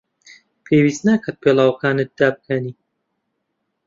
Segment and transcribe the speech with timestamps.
[0.65, 2.73] پێویست ناکات پێڵاوەکانت دابکەنی.